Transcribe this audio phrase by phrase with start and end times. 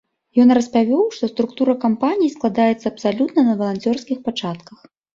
[0.45, 4.79] Ён распавёў, што структура кампаніі складаецца абсалютна на валанцёрскіх пачатках.